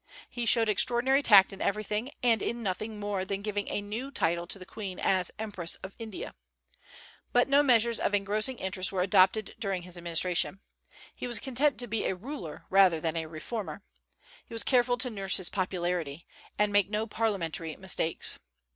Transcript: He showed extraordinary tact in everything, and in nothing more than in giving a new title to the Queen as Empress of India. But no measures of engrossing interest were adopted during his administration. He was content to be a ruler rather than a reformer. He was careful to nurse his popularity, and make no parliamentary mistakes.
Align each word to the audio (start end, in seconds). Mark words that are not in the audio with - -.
He 0.31 0.47
showed 0.47 0.67
extraordinary 0.67 1.21
tact 1.21 1.53
in 1.53 1.61
everything, 1.61 2.09
and 2.23 2.41
in 2.41 2.63
nothing 2.63 2.99
more 2.99 3.23
than 3.23 3.35
in 3.35 3.41
giving 3.43 3.67
a 3.67 3.83
new 3.83 4.09
title 4.09 4.47
to 4.47 4.57
the 4.57 4.65
Queen 4.65 4.97
as 4.97 5.29
Empress 5.37 5.75
of 5.83 5.93
India. 5.99 6.33
But 7.33 7.47
no 7.47 7.61
measures 7.61 7.99
of 7.99 8.15
engrossing 8.15 8.57
interest 8.57 8.91
were 8.91 9.03
adopted 9.03 9.53
during 9.59 9.83
his 9.83 9.99
administration. 9.99 10.59
He 11.13 11.27
was 11.27 11.37
content 11.37 11.77
to 11.77 11.87
be 11.87 12.05
a 12.05 12.15
ruler 12.15 12.65
rather 12.71 12.99
than 12.99 13.15
a 13.15 13.27
reformer. 13.27 13.83
He 14.43 14.55
was 14.55 14.63
careful 14.63 14.97
to 14.97 15.11
nurse 15.11 15.37
his 15.37 15.51
popularity, 15.51 16.25
and 16.57 16.73
make 16.73 16.89
no 16.89 17.05
parliamentary 17.05 17.75
mistakes. 17.75 18.39